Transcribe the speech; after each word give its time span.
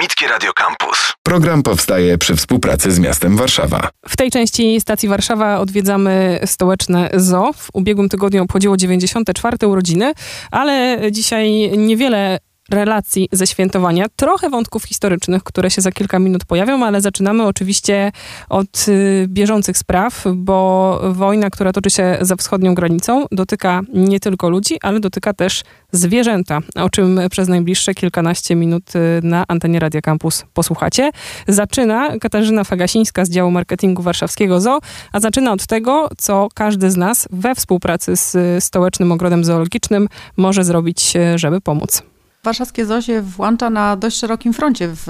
Akademickie 0.00 0.28
Radio 0.28 0.52
Campus. 0.52 1.12
Program 1.22 1.62
powstaje 1.62 2.18
przy 2.18 2.36
współpracy 2.36 2.92
z 2.92 2.98
miastem 2.98 3.36
Warszawa. 3.36 3.88
W 4.08 4.16
tej 4.16 4.30
części 4.30 4.80
stacji 4.80 5.08
Warszawa 5.08 5.58
odwiedzamy 5.58 6.40
stołeczne 6.44 7.10
zoo. 7.14 7.52
W 7.52 7.68
ubiegłym 7.72 8.08
tygodniu 8.08 8.42
obchodziło 8.42 8.76
94. 8.76 9.66
urodziny, 9.66 10.12
ale 10.50 10.98
dzisiaj 11.10 11.78
niewiele 11.78 12.38
relacji 12.70 13.28
ze 13.32 13.46
świętowania, 13.46 14.06
trochę 14.16 14.50
wątków 14.50 14.84
historycznych, 14.84 15.42
które 15.42 15.70
się 15.70 15.82
za 15.82 15.92
kilka 15.92 16.18
minut 16.18 16.44
pojawią, 16.44 16.84
ale 16.84 17.00
zaczynamy 17.00 17.46
oczywiście 17.46 18.12
od 18.48 18.88
y, 18.88 19.26
bieżących 19.28 19.78
spraw, 19.78 20.24
bo 20.34 21.00
wojna, 21.12 21.50
która 21.50 21.72
toczy 21.72 21.90
się 21.90 22.18
za 22.20 22.36
wschodnią 22.36 22.74
granicą, 22.74 23.26
dotyka 23.32 23.80
nie 23.94 24.20
tylko 24.20 24.50
ludzi, 24.50 24.78
ale 24.82 25.00
dotyka 25.00 25.32
też 25.32 25.62
zwierzęta, 25.92 26.58
o 26.74 26.90
czym 26.90 27.20
przez 27.30 27.48
najbliższe 27.48 27.94
kilkanaście 27.94 28.54
minut 28.54 28.96
y, 28.96 29.20
na 29.22 29.44
antenie 29.48 29.80
Radia 29.80 30.00
Campus 30.00 30.44
posłuchacie. 30.54 31.10
Zaczyna 31.48 32.18
Katarzyna 32.18 32.64
Fagasińska 32.64 33.24
z 33.24 33.30
działu 33.30 33.50
marketingu 33.50 34.02
warszawskiego 34.02 34.60
ZOO, 34.60 34.80
a 35.12 35.20
zaczyna 35.20 35.52
od 35.52 35.66
tego, 35.66 36.08
co 36.18 36.48
każdy 36.54 36.90
z 36.90 36.96
nas 36.96 37.28
we 37.30 37.54
współpracy 37.54 38.16
z 38.16 38.64
Stołecznym 38.64 39.12
Ogrodem 39.12 39.44
Zoologicznym 39.44 40.08
może 40.36 40.64
zrobić, 40.64 41.16
y, 41.16 41.38
żeby 41.38 41.60
pomóc. 41.60 42.02
Warszawskie 42.42 43.02
się 43.02 43.22
włącza 43.22 43.70
na 43.70 43.96
dość 43.96 44.18
szerokim 44.18 44.52
froncie 44.52 44.88
w 44.88 45.06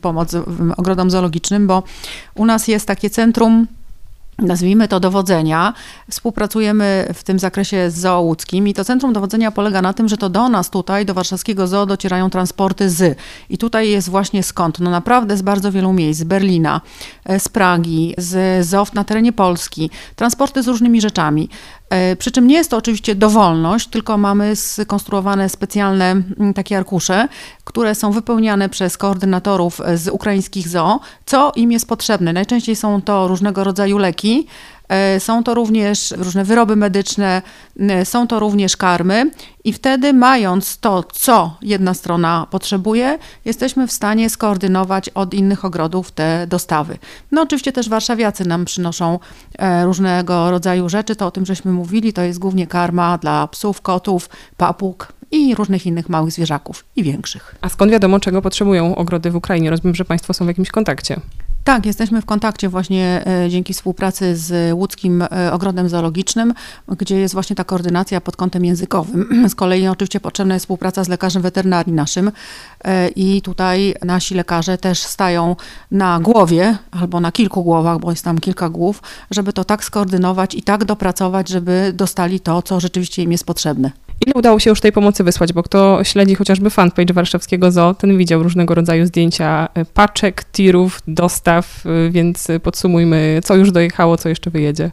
pomoc 0.00 0.34
ogrodom 0.76 1.10
zoologicznym, 1.10 1.66
bo 1.66 1.82
u 2.34 2.46
nas 2.46 2.68
jest 2.68 2.86
takie 2.86 3.10
centrum 3.10 3.66
nazwijmy 4.38 4.88
to 4.88 5.00
dowodzenia. 5.00 5.74
Współpracujemy 6.10 7.08
w 7.14 7.24
tym 7.24 7.38
zakresie 7.38 7.90
z 7.90 7.98
Zoo 7.98 8.20
Łódzkim 8.20 8.68
i 8.68 8.74
to 8.74 8.84
Centrum 8.84 9.12
Dowodzenia 9.12 9.50
polega 9.50 9.82
na 9.82 9.92
tym, 9.92 10.08
że 10.08 10.16
to 10.16 10.28
do 10.28 10.48
nas 10.48 10.70
tutaj, 10.70 11.06
do 11.06 11.14
warszawskiego 11.14 11.66
zoo 11.66 11.86
docierają 11.86 12.30
transporty 12.30 12.90
z. 12.90 13.18
I 13.50 13.58
tutaj 13.58 13.88
jest 13.88 14.08
właśnie 14.08 14.42
skąd? 14.42 14.80
No 14.80 14.90
naprawdę 14.90 15.36
z 15.36 15.42
bardzo 15.42 15.72
wielu 15.72 15.92
miejsc. 15.92 16.20
Z 16.20 16.24
Berlina, 16.24 16.80
e, 17.24 17.40
z 17.40 17.48
Pragi, 17.48 18.14
z 18.18 18.66
zoo 18.66 18.86
na 18.94 19.04
terenie 19.04 19.32
Polski. 19.32 19.90
Transporty 20.16 20.62
z 20.62 20.68
różnymi 20.68 21.00
rzeczami. 21.00 21.48
E, 21.90 22.16
przy 22.16 22.30
czym 22.30 22.46
nie 22.46 22.54
jest 22.54 22.70
to 22.70 22.76
oczywiście 22.76 23.14
dowolność, 23.14 23.88
tylko 23.88 24.18
mamy 24.18 24.56
skonstruowane 24.56 25.48
specjalne 25.48 26.10
mm, 26.10 26.54
takie 26.54 26.76
arkusze, 26.76 27.28
które 27.64 27.94
są 27.94 28.12
wypełniane 28.12 28.68
przez 28.68 28.96
koordynatorów 28.96 29.80
z 29.94 30.08
ukraińskich 30.08 30.68
zoo, 30.68 31.00
co 31.26 31.52
im 31.56 31.72
jest 31.72 31.88
potrzebne. 31.88 32.32
Najczęściej 32.32 32.76
są 32.76 33.02
to 33.02 33.28
różnego 33.28 33.64
rodzaju 33.64 33.98
leki, 33.98 34.27
E, 34.88 35.20
są 35.20 35.44
to 35.44 35.54
również 35.54 36.14
różne 36.16 36.44
wyroby 36.44 36.76
medyczne, 36.76 37.42
są 38.04 38.26
to 38.26 38.40
również 38.40 38.76
karmy 38.76 39.30
i 39.64 39.72
wtedy 39.72 40.12
mając 40.12 40.78
to, 40.78 41.04
co 41.12 41.56
jedna 41.62 41.94
strona 41.94 42.46
potrzebuje, 42.50 43.18
jesteśmy 43.44 43.86
w 43.86 43.92
stanie 43.92 44.30
skoordynować 44.30 45.08
od 45.08 45.34
innych 45.34 45.64
ogrodów 45.64 46.12
te 46.12 46.46
dostawy. 46.46 46.98
No 47.32 47.42
oczywiście 47.42 47.72
też 47.72 47.88
warszawiacy 47.88 48.44
nam 48.44 48.64
przynoszą 48.64 49.18
e, 49.58 49.84
różnego 49.84 50.50
rodzaju 50.50 50.88
rzeczy, 50.88 51.16
to 51.16 51.26
o 51.26 51.30
tym 51.30 51.46
żeśmy 51.46 51.72
mówili, 51.72 52.12
to 52.12 52.22
jest 52.22 52.38
głównie 52.38 52.66
karma 52.66 53.18
dla 53.18 53.48
psów, 53.48 53.80
kotów, 53.80 54.28
papug, 54.56 55.12
i 55.30 55.54
różnych 55.54 55.86
innych 55.86 56.08
małych 56.08 56.32
zwierzaków 56.32 56.84
i 56.96 57.02
większych. 57.02 57.54
A 57.60 57.68
skąd 57.68 57.92
wiadomo, 57.92 58.20
czego 58.20 58.42
potrzebują 58.42 58.96
ogrody 58.96 59.30
w 59.30 59.36
Ukrainie? 59.36 59.70
Rozumiem, 59.70 59.94
że 59.94 60.04
Państwo 60.04 60.34
są 60.34 60.44
w 60.44 60.48
jakimś 60.48 60.70
kontakcie. 60.70 61.20
Tak, 61.68 61.86
jesteśmy 61.86 62.22
w 62.22 62.26
kontakcie 62.26 62.68
właśnie 62.68 63.22
e, 63.26 63.50
dzięki 63.50 63.72
współpracy 63.74 64.36
z 64.36 64.72
łódzkim 64.72 65.22
e, 65.22 65.52
ogrodem 65.52 65.88
zoologicznym, 65.88 66.54
gdzie 66.88 67.20
jest 67.20 67.34
właśnie 67.34 67.56
ta 67.56 67.64
koordynacja 67.64 68.20
pod 68.20 68.36
kątem 68.36 68.64
językowym. 68.64 69.28
Z 69.50 69.54
kolei 69.54 69.88
oczywiście 69.88 70.20
potrzebna 70.20 70.54
jest 70.54 70.64
współpraca 70.64 71.04
z 71.04 71.08
lekarzem 71.08 71.42
weterynarii 71.42 71.92
naszym 71.92 72.32
e, 72.84 73.08
i 73.08 73.42
tutaj 73.42 73.94
nasi 74.04 74.34
lekarze 74.34 74.78
też 74.78 74.98
stają 74.98 75.56
na 75.90 76.20
głowie 76.20 76.78
albo 76.90 77.20
na 77.20 77.32
kilku 77.32 77.64
głowach, 77.64 77.98
bo 77.98 78.10
jest 78.10 78.24
tam 78.24 78.38
kilka 78.38 78.68
głów, 78.68 79.02
żeby 79.30 79.52
to 79.52 79.64
tak 79.64 79.84
skoordynować 79.84 80.54
i 80.54 80.62
tak 80.62 80.84
dopracować, 80.84 81.48
żeby 81.48 81.92
dostali 81.94 82.40
to, 82.40 82.62
co 82.62 82.80
rzeczywiście 82.80 83.22
im 83.22 83.32
jest 83.32 83.44
potrzebne. 83.44 84.07
Ile 84.26 84.34
udało 84.34 84.58
się 84.58 84.70
już 84.70 84.80
tej 84.80 84.92
pomocy 84.92 85.24
wysłać? 85.24 85.52
Bo 85.52 85.62
kto 85.62 86.04
śledzi 86.04 86.34
chociażby 86.34 86.70
fanpage 86.70 87.14
warszawskiego 87.14 87.72
zoo, 87.72 87.94
ten 87.94 88.18
widział 88.18 88.42
różnego 88.42 88.74
rodzaju 88.74 89.06
zdjęcia 89.06 89.68
e, 89.74 89.84
paczek, 89.84 90.44
tirów, 90.52 91.02
dostaw, 91.08 91.86
e, 91.86 92.10
więc 92.10 92.48
podsumujmy, 92.62 93.40
co 93.44 93.56
już 93.56 93.72
dojechało, 93.72 94.16
co 94.16 94.28
jeszcze 94.28 94.50
wyjedzie. 94.50 94.90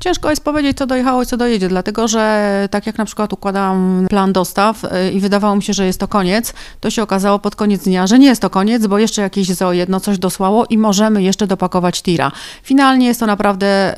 Ciężko 0.00 0.30
jest 0.30 0.44
powiedzieć, 0.44 0.78
co 0.78 0.86
dojechało 0.86 1.22
i 1.22 1.26
co 1.26 1.36
dojedzie, 1.36 1.68
dlatego 1.68 2.08
że 2.08 2.68
tak 2.70 2.86
jak 2.86 2.98
na 2.98 3.04
przykład 3.04 3.32
układałam 3.32 4.06
plan 4.10 4.32
dostaw 4.32 4.84
y, 4.84 5.12
i 5.12 5.20
wydawało 5.20 5.56
mi 5.56 5.62
się, 5.62 5.72
że 5.72 5.86
jest 5.86 6.00
to 6.00 6.08
koniec, 6.08 6.54
to 6.80 6.90
się 6.90 7.02
okazało 7.02 7.38
pod 7.38 7.56
koniec 7.56 7.84
dnia, 7.84 8.06
że 8.06 8.18
nie 8.18 8.26
jest 8.26 8.42
to 8.42 8.50
koniec, 8.50 8.86
bo 8.86 8.98
jeszcze 8.98 9.22
jakieś 9.22 9.48
zo 9.48 9.72
jedno 9.72 10.00
coś 10.00 10.18
dosłało 10.18 10.66
i 10.70 10.78
możemy 10.78 11.22
jeszcze 11.22 11.46
dopakować 11.46 12.02
tira. 12.02 12.32
Finalnie 12.62 13.06
jest 13.06 13.20
to 13.20 13.26
naprawdę 13.26 13.94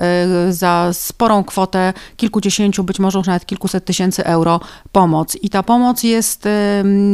y, 0.49 0.53
za 0.53 0.91
sporą 0.93 1.45
kwotę 1.45 1.93
kilkudziesięciu, 2.17 2.85
być 2.85 2.99
może 2.99 3.19
już 3.19 3.27
nawet 3.27 3.47
kilkuset 3.47 3.85
tysięcy 3.85 4.25
euro 4.25 4.61
pomoc. 4.93 5.37
I 5.43 5.51
ta 5.51 5.62
pomoc 5.62 6.03
jest 6.03 6.47
y, 6.47 6.51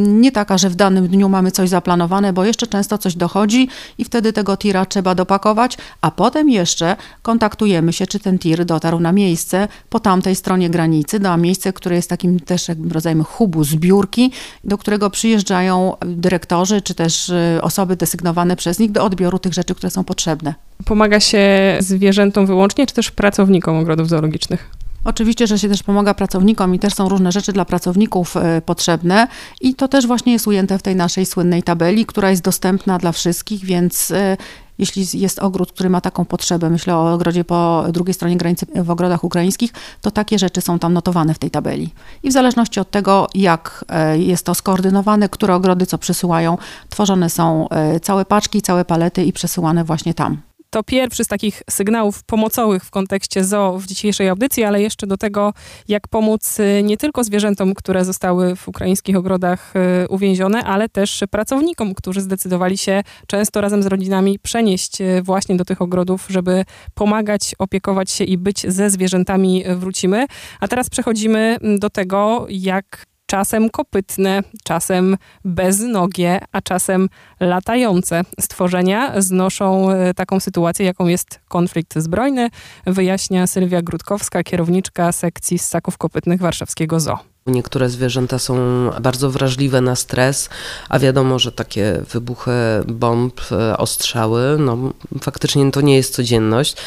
nie 0.07 0.31
taka, 0.31 0.57
że 0.57 0.69
w 0.69 0.75
danym 0.75 1.07
dniu 1.07 1.29
mamy 1.29 1.51
coś 1.51 1.69
zaplanowane, 1.69 2.33
bo 2.33 2.45
jeszcze 2.45 2.67
często 2.67 2.97
coś 2.97 3.15
dochodzi 3.15 3.69
i 3.97 4.05
wtedy 4.05 4.33
tego 4.33 4.57
tira 4.57 4.85
trzeba 4.85 5.15
dopakować, 5.15 5.77
a 6.01 6.11
potem 6.11 6.49
jeszcze 6.49 6.95
kontaktujemy 7.21 7.93
się, 7.93 8.07
czy 8.07 8.19
ten 8.19 8.39
tir 8.39 8.65
dotarł 8.73 8.99
na 8.99 9.11
miejsce 9.11 9.67
po 9.89 9.99
tamtej 9.99 10.35
stronie 10.35 10.69
granicy, 10.69 11.19
na 11.19 11.37
miejsce, 11.37 11.73
które 11.73 11.95
jest 11.95 12.09
takim 12.09 12.39
też 12.39 12.67
jakby 12.67 12.93
rodzajem 12.93 13.23
hubu, 13.23 13.63
zbiórki, 13.63 14.31
do 14.63 14.77
którego 14.77 15.09
przyjeżdżają 15.09 15.93
dyrektorzy 16.05 16.81
czy 16.81 16.95
też 16.95 17.29
y, 17.29 17.59
osoby 17.61 17.95
desygnowane 17.95 18.55
przez 18.55 18.79
nich 18.79 18.91
do 18.91 19.03
odbioru 19.03 19.39
tych 19.39 19.53
rzeczy, 19.53 19.75
które 19.75 19.89
są 19.89 20.03
potrzebne. 20.03 20.53
Pomaga 20.85 21.19
się 21.19 21.47
zwierzętom 21.79 22.45
wyłącznie, 22.45 22.87
czy 22.87 22.93
też 22.93 23.11
pracownikom 23.11 23.77
ogrodów 23.77 24.09
zoologicznych? 24.09 24.69
Oczywiście, 25.05 25.47
że 25.47 25.59
się 25.59 25.69
też 25.69 25.83
pomaga 25.83 26.13
pracownikom 26.13 26.75
i 26.75 26.79
też 26.79 26.93
są 26.93 27.09
różne 27.09 27.31
rzeczy 27.31 27.53
dla 27.53 27.65
pracowników 27.65 28.35
y, 28.35 28.61
potrzebne 28.65 29.27
i 29.61 29.75
to 29.75 29.87
też 29.87 30.07
właśnie 30.07 30.33
jest 30.33 30.47
ujęte 30.47 30.77
w 30.77 30.81
tej 30.81 30.95
naszej 30.95 31.25
słynnej 31.25 31.63
tabeli, 31.63 32.05
która 32.05 32.29
jest 32.29 32.41
dostępna 32.41 32.97
dla 32.97 33.11
wszystkich, 33.11 33.65
więc 33.65 34.11
y, 34.11 34.37
jeśli 34.77 35.19
jest 35.19 35.39
ogród, 35.39 35.71
który 35.71 35.89
ma 35.89 36.01
taką 36.01 36.25
potrzebę, 36.25 36.69
myślę 36.69 36.95
o 36.95 37.13
ogrodzie 37.13 37.43
po 37.43 37.85
drugiej 37.91 38.13
stronie 38.13 38.37
granicy 38.37 38.65
w 38.75 38.91
ogrodach 38.91 39.23
ukraińskich, 39.23 39.71
to 40.01 40.11
takie 40.11 40.39
rzeczy 40.39 40.61
są 40.61 40.79
tam 40.79 40.93
notowane 40.93 41.33
w 41.33 41.39
tej 41.39 41.51
tabeli. 41.51 41.89
I 42.23 42.29
w 42.29 42.33
zależności 42.33 42.79
od 42.79 42.91
tego, 42.91 43.27
jak 43.33 43.85
e, 43.89 44.19
jest 44.19 44.45
to 44.45 44.55
skoordynowane, 44.55 45.29
które 45.29 45.55
ogrody 45.55 45.85
co 45.85 45.97
przysyłają, 45.97 46.57
tworzone 46.89 47.29
są 47.29 47.69
e, 47.69 47.99
całe 47.99 48.25
paczki, 48.25 48.61
całe 48.61 48.85
palety 48.85 49.23
i 49.23 49.33
przesyłane 49.33 49.83
właśnie 49.83 50.13
tam. 50.13 50.52
To 50.73 50.83
pierwszy 50.83 51.23
z 51.23 51.27
takich 51.27 51.61
sygnałów 51.69 52.23
pomocowych 52.23 52.83
w 52.85 52.91
kontekście 52.91 53.43
zoo 53.43 53.77
w 53.77 53.85
dzisiejszej 53.85 54.29
audycji, 54.29 54.63
ale 54.63 54.81
jeszcze 54.81 55.07
do 55.07 55.17
tego, 55.17 55.53
jak 55.87 56.07
pomóc 56.07 56.59
y, 56.59 56.83
nie 56.83 56.97
tylko 56.97 57.23
zwierzętom, 57.23 57.73
które 57.73 58.05
zostały 58.05 58.55
w 58.55 58.67
ukraińskich 58.67 59.15
ogrodach 59.15 59.73
y, 60.03 60.07
uwięzione, 60.07 60.63
ale 60.63 60.89
też 60.89 61.23
pracownikom, 61.31 61.93
którzy 61.93 62.21
zdecydowali 62.21 62.77
się 62.77 63.03
często 63.27 63.61
razem 63.61 63.83
z 63.83 63.85
rodzinami 63.85 64.39
przenieść 64.39 65.01
y, 65.01 65.21
właśnie 65.21 65.55
do 65.55 65.65
tych 65.65 65.81
ogrodów, 65.81 66.25
żeby 66.29 66.65
pomagać, 66.93 67.55
opiekować 67.59 68.11
się 68.11 68.23
i 68.23 68.37
być 68.37 68.61
ze 68.71 68.89
zwierzętami 68.89 69.63
wrócimy. 69.75 70.25
A 70.59 70.67
teraz 70.67 70.89
przechodzimy 70.89 71.57
mm, 71.61 71.79
do 71.79 71.89
tego, 71.89 72.45
jak 72.49 73.05
czasem 73.33 73.69
kopytne, 73.69 74.43
czasem 74.63 75.17
beznogie, 75.45 76.39
a 76.51 76.61
czasem 76.61 77.09
latające 77.39 78.21
stworzenia 78.39 79.21
znoszą 79.21 79.91
e, 79.91 80.13
taką 80.13 80.39
sytuację, 80.39 80.85
jaką 80.85 81.07
jest 81.07 81.39
konflikt 81.47 81.93
zbrojny, 81.97 82.49
wyjaśnia 82.85 83.47
Sylwia 83.47 83.81
Grudkowska, 83.81 84.43
kierowniczka 84.43 85.11
sekcji 85.11 85.59
ssaków 85.59 85.97
kopytnych 85.97 86.41
warszawskiego 86.41 86.99
zoo. 86.99 87.17
Niektóre 87.47 87.89
zwierzęta 87.89 88.39
są 88.39 88.55
bardzo 89.01 89.31
wrażliwe 89.31 89.81
na 89.81 89.95
stres, 89.95 90.49
a 90.89 90.99
wiadomo, 90.99 91.39
że 91.39 91.51
takie 91.51 92.01
wybuchy 92.11 92.51
bomb, 92.87 93.41
e, 93.51 93.77
ostrzały, 93.77 94.57
no 94.59 94.77
faktycznie 95.21 95.71
to 95.71 95.81
nie 95.81 95.95
jest 95.95 96.15
codzienność. 96.15 96.77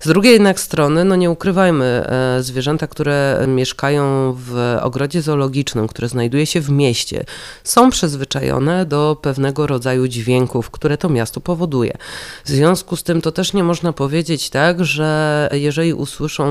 Z 0.00 0.08
drugiej 0.08 0.32
jednak 0.32 0.60
strony, 0.60 1.04
no 1.04 1.16
nie 1.16 1.30
ukrywajmy, 1.30 1.84
e, 1.84 2.42
zwierzęta, 2.42 2.86
które 2.86 3.44
mieszkają 3.48 4.32
w 4.38 4.76
ogrodzie 4.82 5.22
zoologicznym, 5.22 5.88
które 5.88 6.08
znajduje 6.08 6.46
się 6.46 6.60
w 6.60 6.70
mieście, 6.70 7.24
są 7.64 7.90
przyzwyczajone 7.90 8.86
do 8.86 9.16
pewnego 9.22 9.66
rodzaju 9.66 10.08
dźwięków, 10.08 10.70
które 10.70 10.98
to 10.98 11.08
miasto 11.08 11.40
powoduje. 11.40 11.96
W 12.44 12.48
związku 12.48 12.96
z 12.96 13.02
tym 13.02 13.22
to 13.22 13.32
też 13.32 13.52
nie 13.52 13.64
można 13.64 13.92
powiedzieć 13.92 14.50
tak, 14.50 14.84
że 14.84 15.48
jeżeli 15.52 15.94
usłyszą 15.94 16.46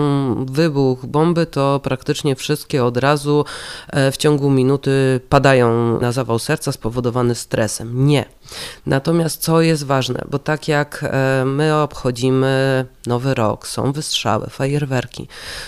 wybuch 0.45 1.05
bomby, 1.05 1.45
to 1.45 1.79
praktycznie 1.83 2.35
wszystkie 2.35 2.85
od 2.85 2.97
razu 2.97 3.45
e, 3.87 4.11
w 4.11 4.17
ciągu 4.17 4.49
minuty 4.49 5.19
padają 5.29 5.99
na 5.99 6.11
zawał 6.11 6.39
serca 6.39 6.71
spowodowany 6.71 7.35
stresem. 7.35 8.07
Nie. 8.07 8.38
Natomiast 8.85 9.41
co 9.41 9.61
jest 9.61 9.83
ważne, 9.83 10.21
bo 10.29 10.39
tak 10.39 10.67
jak 10.67 11.05
e, 11.07 11.45
my 11.45 11.75
obchodzimy 11.75 12.85
nowy 13.07 13.33
rok, 13.33 13.67
są 13.67 13.91
wystrzały, 13.91 14.47
fajerwerki, 14.49 15.27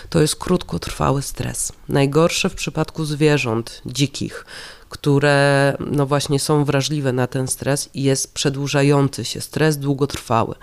to 0.10 0.22
jest 0.22 0.36
krótkotrwały 0.36 1.22
stres. 1.22 1.72
Najgorszy 1.90 2.50
w 2.50 2.56
przypadku 2.56 3.06
zwierząt 3.06 3.82
dzikich 3.86 4.46
które 4.92 5.78
no 5.80 6.06
właśnie 6.06 6.40
są 6.40 6.66
wrażliwe 6.66 7.14
na 7.14 7.28
ten 7.28 7.48
stres 7.48 7.90
i 7.94 8.04
jest 8.04 8.34
przedłużający 8.34 9.26
się, 9.26 9.42
stres 9.42 9.78
długotrwały. 9.78 10.56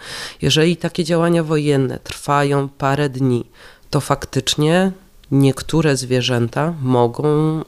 Jeżeli 0.43 0.77
takie 0.77 1.05
działania 1.05 1.45
wojenne 1.45 1.99
trwają 1.99 2.69
parę 2.69 3.09
dni, 3.09 3.45
to 3.91 4.01
faktycznie 4.01 4.93
niektóre 5.31 5.97
zwierzęta 5.97 6.75
mogą 6.83 7.29
e, 7.29 7.63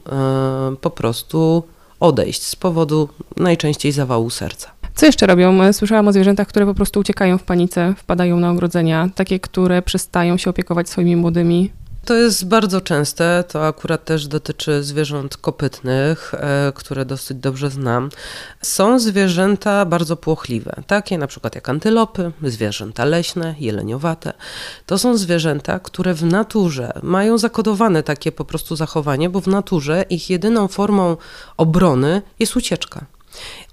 po 0.81 0.89
prostu 0.89 1.63
odejść 2.01 2.43
z 2.43 2.55
powodu 2.55 3.09
najczęściej 3.37 3.91
zawału 3.91 4.29
serca. 4.29 4.71
Co 4.95 5.05
jeszcze 5.05 5.27
robią? 5.27 5.73
Słyszałam 5.73 6.07
o 6.07 6.13
zwierzętach, 6.13 6.47
które 6.47 6.65
po 6.65 6.73
prostu 6.73 6.99
uciekają 6.99 7.37
w 7.37 7.43
panice, 7.43 7.93
wpadają 7.97 8.39
na 8.39 8.51
ogrodzenia, 8.51 9.09
takie, 9.15 9.39
które 9.39 9.81
przestają 9.81 10.37
się 10.37 10.49
opiekować 10.49 10.89
swoimi 10.89 11.15
młodymi. 11.15 11.71
To 12.05 12.15
jest 12.15 12.47
bardzo 12.47 12.81
częste, 12.81 13.43
to 13.47 13.67
akurat 13.67 14.05
też 14.05 14.27
dotyczy 14.27 14.83
zwierząt 14.83 15.37
kopytnych, 15.37 16.33
e, 16.33 16.71
które 16.75 17.05
dosyć 17.05 17.37
dobrze 17.37 17.69
znam. 17.69 18.09
Są 18.61 18.99
zwierzęta 18.99 19.85
bardzo 19.85 20.15
płochliwe, 20.17 20.83
takie 20.87 21.17
na 21.17 21.27
przykład 21.27 21.55
jak 21.55 21.69
antylopy, 21.69 22.31
zwierzęta 22.43 23.05
leśne, 23.05 23.55
jeleniowate. 23.59 24.33
To 24.85 24.97
są 24.97 25.17
zwierzęta, 25.17 25.79
które 25.79 26.13
w 26.13 26.23
naturze 26.23 26.91
mają 27.03 27.37
zakodowane 27.37 28.03
takie 28.03 28.31
po 28.31 28.45
prostu 28.45 28.75
zachowanie, 28.75 29.29
bo 29.29 29.41
w 29.41 29.47
naturze 29.47 30.05
ich 30.09 30.29
jedyną 30.29 30.67
formą 30.67 31.17
obrony 31.57 32.21
jest 32.39 32.55
ucieczka. 32.55 33.05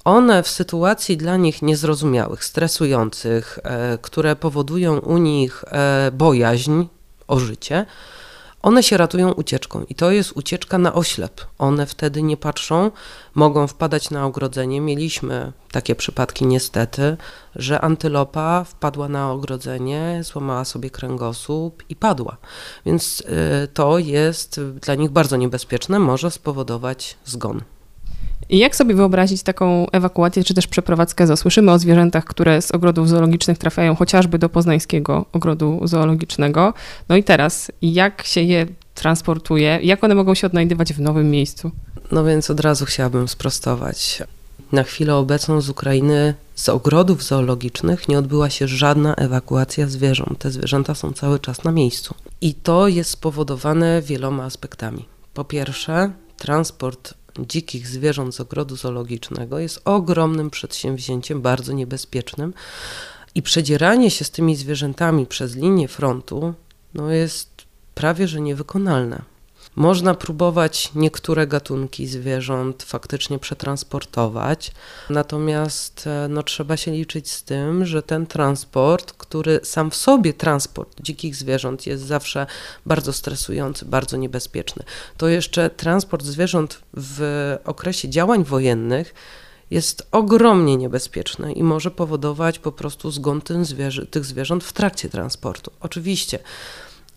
One 0.05 0.43
w 0.43 0.49
sytuacji 0.49 1.17
dla 1.17 1.37
nich 1.37 1.63
niezrozumiałych, 1.63 2.45
stresujących, 2.45 3.59
e, 3.63 3.99
które 4.03 4.37
powodują 4.37 4.99
u 4.99 5.19
nich 5.19 5.65
e, 5.67 6.11
bojaźń 6.13 6.83
o 7.29 7.39
życie, 7.39 7.87
one 8.63 8.83
się 8.83 8.97
ratują 8.97 9.33
ucieczką 9.33 9.85
i 9.89 9.95
to 9.95 10.11
jest 10.11 10.33
ucieczka 10.33 10.79
na 10.79 10.95
oślep. 10.95 11.41
One 11.59 11.87
wtedy 11.87 12.23
nie 12.23 12.37
patrzą, 12.37 12.91
mogą 13.35 13.67
wpadać 13.67 14.11
na 14.11 14.27
ogrodzenie. 14.27 14.81
Mieliśmy 14.81 15.53
takie 15.73 15.95
przypadki 15.95 16.47
niestety, 16.47 17.17
że 17.57 17.81
antylopa 17.81 18.65
wpadła 18.65 19.09
na 19.09 19.33
ogrodzenie, 19.33 20.21
złamała 20.25 20.65
sobie 20.65 20.91
kręgosłup 20.91 21.83
i 21.89 21.97
padła. 21.97 22.37
Więc 22.87 23.21
y, 23.21 23.69
to 23.75 23.99
jest 23.99 24.61
dla 24.61 24.95
nich 24.95 25.11
bardzo 25.11 25.37
niebezpieczne, 25.37 25.99
może 25.99 26.31
spowodować 26.31 27.17
zgon. 27.25 27.63
I 28.51 28.59
jak 28.59 28.77
sobie 28.77 28.95
wyobrazić 28.95 29.43
taką 29.43 29.91
ewakuację, 29.91 30.45
czy 30.45 30.55
też 30.55 30.67
przeprowadzkę 30.67 31.27
ZO? 31.27 31.37
Słyszymy 31.37 31.73
o 31.73 31.79
zwierzętach, 31.79 32.25
które 32.25 32.63
z 32.63 32.71
ogrodów 32.71 33.09
zoologicznych 33.09 33.59
trafiają 33.59 33.97
chociażby 33.97 34.39
do 34.39 34.49
poznańskiego 34.49 35.25
ogrodu 35.33 35.81
zoologicznego. 35.85 36.75
No 37.09 37.17
i 37.17 37.25
teraz, 37.25 37.73
jak 37.83 38.23
się 38.23 38.41
je 38.41 38.67
transportuje? 38.95 39.79
Jak 39.83 40.05
one 40.05 40.15
mogą 40.15 40.35
się 40.35 40.47
odnajdywać 40.47 40.93
w 40.93 41.01
nowym 41.01 41.31
miejscu? 41.31 41.71
No 42.13 42.25
więc 42.25 42.51
od 42.51 42.61
razu 42.61 42.85
chciałabym 42.85 43.29
sprostować. 43.29 44.23
Na 44.73 44.83
chwilę 44.83 45.15
obecną 45.15 45.61
z 45.61 45.69
Ukrainy 45.69 46.35
z 46.55 46.69
ogrodów 46.69 47.25
zoologicznych 47.25 48.09
nie 48.09 48.19
odbyła 48.19 48.51
się 48.51 48.69
żadna 48.69 49.15
ewakuacja 49.15 49.87
zwierząt. 49.87 50.39
Te 50.39 50.51
zwierzęta 50.51 50.95
są 50.95 51.13
cały 51.13 51.39
czas 51.39 51.65
na 51.65 51.73
miejscu. 51.73 52.15
I 52.41 52.55
to 52.55 52.89
jest 52.89 53.11
spowodowane 53.11 54.03
wieloma 54.03 54.45
aspektami. 54.45 55.05
Po 55.35 55.45
pierwsze, 55.45 56.11
transport 56.37 57.15
dzikich 57.47 57.87
zwierząt 57.87 58.35
z 58.35 58.41
ogrodu 58.41 58.77
zoologicznego 58.77 59.59
jest 59.59 59.81
ogromnym 59.85 60.51
przedsięwzięciem, 60.51 61.43
bardzo 61.43 61.73
niebezpiecznym. 61.73 62.55
I 63.35 63.43
przedzieranie 63.43 64.11
się 64.11 64.25
z 64.25 64.31
tymi 64.31 64.57
zwierzętami 64.57 65.27
przez 65.27 65.57
linię 65.57 65.89
frontu 65.89 66.55
no 66.95 67.11
jest 67.11 67.51
prawie 67.95 68.29
że 68.29 68.41
niewykonalne. 68.41 69.23
Można 69.79 70.15
próbować 70.15 70.91
niektóre 70.95 71.47
gatunki 71.47 72.07
zwierząt 72.07 72.83
faktycznie 72.83 73.39
przetransportować, 73.39 74.73
natomiast 75.11 76.07
e, 76.07 76.29
no, 76.29 76.43
trzeba 76.43 76.77
się 76.77 76.91
liczyć 76.91 77.31
z 77.31 77.43
tym, 77.43 77.87
że 77.87 78.03
ten 78.03 78.27
transport, 78.27 79.13
który 79.13 79.61
sam 79.63 79.91
w 79.91 79.97
sobie 79.97 80.33
transport 80.33 81.01
dzikich 81.01 81.37
zwierząt 81.37 81.87
jest 81.87 82.03
zawsze 82.03 82.47
bardzo 82.87 83.13
stresujący, 83.13 83.85
bardzo 83.85 84.17
niebezpieczny, 84.17 84.85
to 85.17 85.29
jeszcze 85.29 85.71
transport 85.71 86.25
zwierząt 86.25 86.81
w 86.95 87.57
okresie 87.65 88.09
działań 88.09 88.45
wojennych 88.45 89.15
jest 89.71 90.07
ogromnie 90.13 90.77
niebezpieczny 90.77 91.53
i 91.53 91.63
może 91.63 91.91
powodować 91.91 92.59
po 92.59 92.73
prostu 92.73 93.11
zgon 93.11 93.43
tych 94.11 94.25
zwierząt 94.25 94.65
w 94.65 94.73
trakcie 94.73 95.09
transportu. 95.09 95.71
Oczywiście 95.81 96.39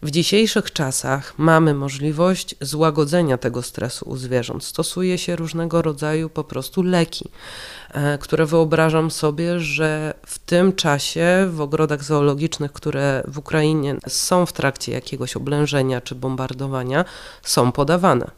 w 0.02 0.12
dzisiejszych 0.12 0.74
czasach 0.74 1.34
mamy 1.38 1.74
możliwość 1.74 2.56
złagodzenia 2.62 3.38
tego 3.38 3.62
stresu 3.62 4.10
u 4.10 4.18
zwierząt. 4.18 4.64
Stosuje 4.64 5.18
się 5.18 5.36
różnego 5.36 5.82
rodzaju 5.82 6.30
po 6.30 6.44
prostu 6.44 6.84
leki, 6.84 7.30
e, 7.90 8.18
które 8.18 8.46
wyobrażam 8.46 9.12
sobie, 9.12 9.60
że 9.60 10.14
w 10.26 10.40
tym 10.40 10.74
czasie 10.74 11.48
w 11.52 11.62
ogrodach 11.62 12.04
zoologicznych, 12.04 12.74
które 12.74 13.24
w 13.28 13.38
Ukrainie 13.38 13.96
są 14.08 14.46
w 14.46 14.54
trakcie 14.54 14.92
jakiegoś 14.92 15.36
oblężenia 15.36 16.02
czy 16.02 16.16
bombardowania, 16.16 17.06
są 17.44 17.72
podawane. 17.72 18.32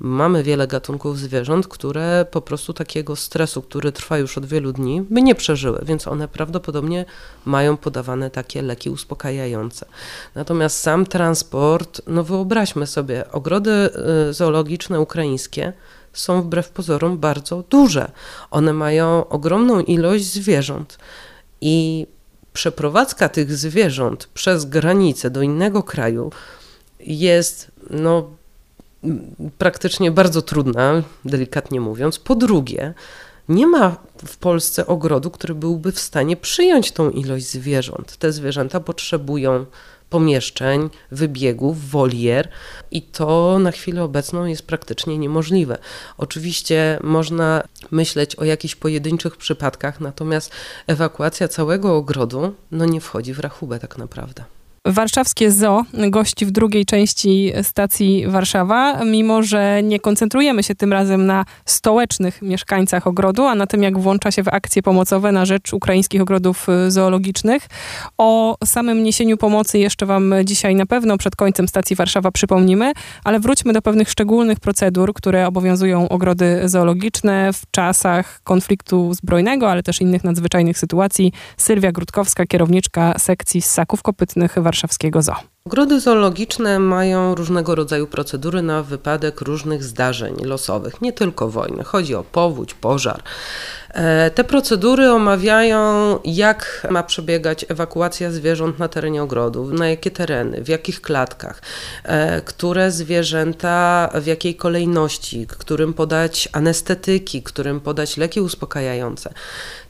Mamy 0.00 0.42
wiele 0.42 0.66
gatunków 0.66 1.18
zwierząt, 1.18 1.68
które 1.68 2.26
po 2.30 2.40
prostu 2.40 2.72
takiego 2.72 3.16
stresu, 3.16 3.62
który 3.62 3.92
trwa 3.92 4.18
już 4.18 4.38
od 4.38 4.46
wielu 4.46 4.72
dni, 4.72 5.02
by 5.10 5.22
nie 5.22 5.34
przeżyły, 5.34 5.82
więc 5.86 6.08
one 6.08 6.28
prawdopodobnie 6.28 7.04
mają 7.44 7.76
podawane 7.76 8.30
takie 8.30 8.62
leki 8.62 8.90
uspokajające. 8.90 9.86
Natomiast 10.34 10.78
sam 10.80 11.06
transport, 11.06 12.00
no 12.06 12.24
wyobraźmy 12.24 12.86
sobie, 12.86 13.32
ogrody 13.32 13.90
y, 14.30 14.32
zoologiczne 14.32 15.00
ukraińskie 15.00 15.72
są 16.12 16.42
wbrew 16.42 16.68
pozorom 16.68 17.18
bardzo 17.18 17.64
duże. 17.70 18.10
One 18.50 18.72
mają 18.72 19.28
ogromną 19.28 19.80
ilość 19.80 20.24
zwierząt 20.24 20.98
i 21.60 22.06
przeprowadzka 22.52 23.28
tych 23.28 23.56
zwierząt 23.56 24.28
przez 24.34 24.64
granicę 24.64 25.30
do 25.30 25.42
innego 25.42 25.82
kraju 25.82 26.32
jest 27.00 27.70
no, 27.90 28.30
praktycznie 29.58 30.10
bardzo 30.10 30.42
trudna, 30.42 31.02
delikatnie 31.24 31.80
mówiąc. 31.80 32.18
Po 32.18 32.34
drugie, 32.34 32.94
nie 33.48 33.66
ma 33.66 33.96
w 34.26 34.36
Polsce 34.36 34.86
ogrodu, 34.86 35.30
który 35.30 35.54
byłby 35.54 35.92
w 35.92 36.00
stanie 36.00 36.36
przyjąć 36.36 36.92
tą 36.92 37.10
ilość 37.10 37.46
zwierząt. 37.46 38.16
Te 38.16 38.32
zwierzęta 38.32 38.80
potrzebują 38.80 39.66
pomieszczeń, 40.10 40.90
wybiegów, 41.10 41.90
wolier 41.90 42.48
i 42.90 43.02
to 43.02 43.58
na 43.58 43.70
chwilę 43.70 44.04
obecną 44.04 44.44
jest 44.44 44.66
praktycznie 44.66 45.18
niemożliwe. 45.18 45.78
Oczywiście 46.18 46.98
można 47.02 47.62
myśleć 47.90 48.36
o 48.36 48.44
jakichś 48.44 48.74
pojedynczych 48.74 49.36
przypadkach, 49.36 50.00
natomiast 50.00 50.50
ewakuacja 50.86 51.48
całego 51.48 51.96
ogrodu 51.96 52.54
no 52.70 52.84
nie 52.84 53.00
wchodzi 53.00 53.34
w 53.34 53.40
rachubę 53.40 53.78
tak 53.78 53.98
naprawdę. 53.98 54.44
Warszawskie 54.86 55.52
Zoo 55.52 55.84
gości 56.10 56.46
w 56.46 56.50
drugiej 56.50 56.86
części 56.86 57.52
stacji 57.62 58.26
Warszawa, 58.26 59.04
mimo 59.04 59.42
że 59.42 59.82
nie 59.82 60.00
koncentrujemy 60.00 60.62
się 60.62 60.74
tym 60.74 60.92
razem 60.92 61.26
na 61.26 61.44
stołecznych 61.64 62.42
mieszkańcach 62.42 63.06
ogrodu, 63.06 63.44
a 63.44 63.54
na 63.54 63.66
tym, 63.66 63.82
jak 63.82 63.98
włącza 63.98 64.30
się 64.30 64.42
w 64.42 64.48
akcje 64.48 64.82
pomocowe 64.82 65.32
na 65.32 65.46
rzecz 65.46 65.72
ukraińskich 65.72 66.22
ogrodów 66.22 66.66
zoologicznych. 66.88 67.68
O 68.18 68.56
samym 68.64 69.02
niesieniu 69.02 69.36
pomocy 69.36 69.78
jeszcze 69.78 70.06
Wam 70.06 70.34
dzisiaj 70.44 70.74
na 70.74 70.86
pewno 70.86 71.18
przed 71.18 71.36
końcem 71.36 71.68
stacji 71.68 71.96
Warszawa 71.96 72.30
przypomnimy, 72.30 72.92
ale 73.24 73.40
wróćmy 73.40 73.72
do 73.72 73.82
pewnych 73.82 74.10
szczególnych 74.10 74.60
procedur, 74.60 75.14
które 75.14 75.46
obowiązują 75.46 76.08
ogrody 76.08 76.60
zoologiczne 76.64 77.52
w 77.52 77.62
czasach 77.70 78.40
konfliktu 78.44 79.14
zbrojnego, 79.14 79.70
ale 79.70 79.82
też 79.82 80.00
innych 80.00 80.24
nadzwyczajnych 80.24 80.78
sytuacji. 80.78 81.32
Sylwia 81.56 81.92
Grudkowska, 81.92 82.46
kierowniczka 82.46 83.18
sekcji 83.18 83.62
ssaków 83.62 84.02
kopytnych 84.02 84.54
Warszawa 84.56 84.75
warszawskiego 84.76 85.22
zoo. 85.22 85.34
Ogrody 85.64 86.00
zoologiczne 86.00 86.78
mają 86.78 87.34
różnego 87.34 87.74
rodzaju 87.74 88.06
procedury 88.06 88.62
na 88.62 88.82
wypadek 88.82 89.40
różnych 89.40 89.84
zdarzeń 89.84 90.36
losowych, 90.44 91.00
nie 91.00 91.12
tylko 91.12 91.48
wojny. 91.48 91.84
Chodzi 91.84 92.14
o 92.14 92.24
powódź, 92.24 92.74
pożar. 92.74 93.22
E, 93.88 94.30
te 94.30 94.44
procedury 94.44 95.10
omawiają, 95.12 95.78
jak 96.24 96.86
ma 96.90 97.02
przebiegać 97.02 97.66
ewakuacja 97.68 98.30
zwierząt 98.30 98.78
na 98.78 98.88
terenie 98.88 99.22
ogrodu, 99.22 99.72
na 99.72 99.88
jakie 99.88 100.10
tereny, 100.10 100.64
w 100.64 100.68
jakich 100.68 101.00
klatkach, 101.00 101.62
e, 102.04 102.40
które 102.40 102.90
zwierzęta, 102.90 104.10
w 104.14 104.26
jakiej 104.26 104.54
kolejności, 104.54 105.46
którym 105.46 105.94
podać 105.94 106.48
anestetyki, 106.52 107.42
którym 107.42 107.80
podać 107.80 108.16
leki 108.16 108.40
uspokajające. 108.40 109.34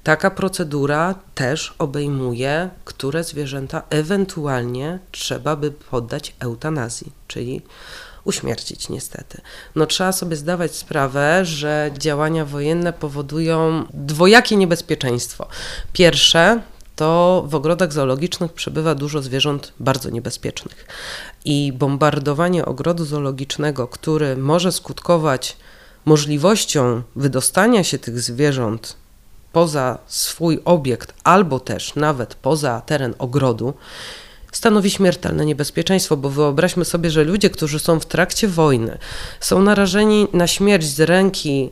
Taka 0.06 0.30
procedura 0.30 1.14
też 1.34 1.74
obejmuje, 1.78 2.70
które 2.84 3.24
zwierzęta 3.24 3.82
ewentualnie 3.90 4.98
trzeba 5.12 5.56
by 5.56 5.70
poddać 5.70 6.34
eutanazji, 6.40 7.12
czyli 7.28 7.62
uśmiercić 8.24 8.88
niestety. 8.88 9.40
No 9.74 9.86
trzeba 9.86 10.12
sobie 10.12 10.36
zdawać 10.36 10.74
sprawę, 10.76 11.44
że 11.44 11.90
działania 11.98 12.44
wojenne 12.44 12.92
powodują 12.92 13.84
dwojakie 13.94 14.56
niebezpieczeństwo. 14.56 15.48
Pierwsze 15.92 16.60
to 16.96 17.44
w 17.46 17.54
ogrodach 17.54 17.92
zoologicznych 17.92 18.52
przebywa 18.52 18.94
dużo 18.94 19.22
zwierząt 19.22 19.72
bardzo 19.80 20.10
niebezpiecznych. 20.10 20.86
I 21.44 21.72
bombardowanie 21.72 22.64
ogrodu 22.64 23.04
zoologicznego, 23.04 23.88
który 23.88 24.36
może 24.36 24.72
skutkować 24.72 25.56
możliwością 26.04 27.02
wydostania 27.16 27.84
się 27.84 27.98
tych 27.98 28.20
zwierząt 28.20 29.05
poza 29.56 29.98
swój 30.06 30.60
obiekt, 30.64 31.14
albo 31.24 31.60
też 31.60 31.94
nawet 31.94 32.34
poza 32.34 32.80
teren 32.80 33.14
ogrodu, 33.18 33.74
stanowi 34.52 34.90
śmiertelne 34.90 35.46
niebezpieczeństwo, 35.46 36.16
bo 36.16 36.30
wyobraźmy 36.30 36.84
sobie, 36.84 37.10
że 37.10 37.24
ludzie, 37.24 37.50
którzy 37.50 37.78
są 37.78 38.00
w 38.00 38.06
trakcie 38.06 38.48
wojny, 38.48 38.98
są 39.40 39.62
narażeni 39.62 40.28
na 40.32 40.46
śmierć 40.46 40.84
z 40.86 41.00
ręki 41.00 41.70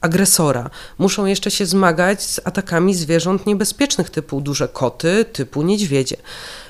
agresora, 0.00 0.70
muszą 0.98 1.26
jeszcze 1.26 1.50
się 1.50 1.66
zmagać 1.66 2.22
z 2.22 2.40
atakami 2.44 2.94
zwierząt 2.94 3.46
niebezpiecznych, 3.46 4.10
typu 4.10 4.40
duże 4.40 4.68
koty, 4.68 5.24
typu 5.32 5.62
niedźwiedzie. 5.62 6.16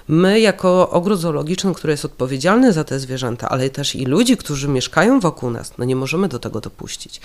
My, 0.09 0.41
jako 0.41 0.91
ogród 0.91 1.21
zoologiczny, 1.21 1.75
który 1.75 1.91
jest 1.91 2.05
odpowiedzialny 2.05 2.73
za 2.73 2.85
te 2.85 2.99
zwierzęta, 2.99 3.49
ale 3.49 3.71
też 3.71 3.95
i 3.95 4.05
ludzi, 4.05 4.37
którzy 4.37 4.69
mieszkają 4.69 5.21
wokół 5.21 5.51
nas, 5.51 5.73
no 5.79 5.85
nie 5.85 5.97
możemy 5.97 6.29
do 6.29 6.39
tego 6.39 6.61
dopuścić. 6.61 7.21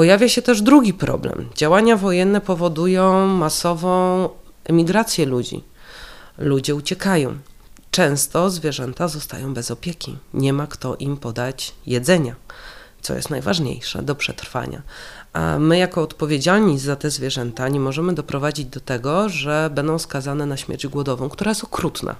Pojawia 0.00 0.28
się 0.28 0.42
też 0.42 0.62
drugi 0.62 0.94
problem. 0.94 1.48
Działania 1.54 1.96
wojenne 1.96 2.40
powodują 2.40 3.26
masową 3.26 4.28
emigrację 4.64 5.26
ludzi. 5.26 5.64
Ludzie 6.38 6.74
uciekają. 6.74 7.38
Często 7.90 8.50
zwierzęta 8.50 9.08
zostają 9.08 9.54
bez 9.54 9.70
opieki. 9.70 10.16
Nie 10.34 10.52
ma 10.52 10.66
kto 10.66 10.96
im 10.96 11.16
podać 11.16 11.74
jedzenia, 11.86 12.34
co 13.00 13.14
jest 13.14 13.30
najważniejsze 13.30 14.02
do 14.02 14.14
przetrwania. 14.14 14.82
A 15.32 15.58
my, 15.58 15.78
jako 15.78 16.02
odpowiedzialni 16.02 16.78
za 16.78 16.96
te 16.96 17.10
zwierzęta, 17.10 17.68
nie 17.68 17.80
możemy 17.80 18.14
doprowadzić 18.14 18.66
do 18.66 18.80
tego, 18.80 19.28
że 19.28 19.70
będą 19.74 19.98
skazane 19.98 20.46
na 20.46 20.56
śmierć 20.56 20.86
głodową, 20.86 21.28
która 21.28 21.50
jest 21.50 21.64
okrutna. 21.64 22.16